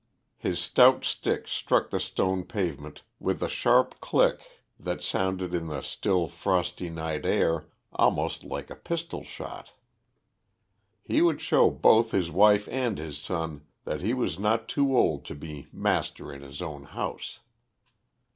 His 0.39 0.59
stout 0.59 1.05
stick 1.05 1.47
struck 1.47 1.91
the 1.91 1.99
stone 1.99 2.43
pavement 2.43 3.03
with 3.19 3.43
a 3.43 3.47
sharp 3.47 3.99
click 4.01 4.39
that 4.79 5.03
sounded 5.03 5.53
in 5.53 5.67
the 5.67 5.83
still, 5.83 6.27
frosty, 6.27 6.89
night 6.89 7.23
air 7.23 7.65
almost 7.93 8.43
like 8.43 8.71
a 8.71 8.75
pistol 8.75 9.21
shot. 9.21 9.73
He 11.03 11.21
would 11.21 11.39
show 11.39 11.69
both 11.69 12.09
his 12.13 12.31
wife 12.31 12.67
and 12.71 12.97
his 12.97 13.19
son 13.19 13.67
that 13.83 14.01
he 14.01 14.15
was 14.15 14.39
not 14.39 14.67
too 14.67 14.97
old 14.97 15.23
to 15.25 15.35
be 15.35 15.67
master 15.71 16.33
in 16.33 16.41
his 16.41 16.63
own 16.63 16.85
house. 16.85 17.41